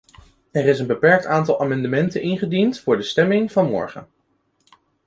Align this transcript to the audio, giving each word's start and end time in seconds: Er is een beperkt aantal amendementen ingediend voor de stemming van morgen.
Er 0.51 0.67
is 0.67 0.79
een 0.79 0.87
beperkt 0.87 1.25
aantal 1.25 1.59
amendementen 1.61 2.21
ingediend 2.21 2.79
voor 2.79 2.97
de 2.97 3.03
stemming 3.03 3.51
van 3.51 3.69
morgen. 3.69 4.07